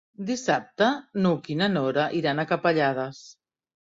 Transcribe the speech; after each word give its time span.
Dissabte 0.27 0.85
n'Hug 1.25 1.49
i 1.55 1.59
na 1.59 1.67
Nora 1.75 2.07
iran 2.21 2.41
a 2.41 2.45
Capellades. 2.53 3.23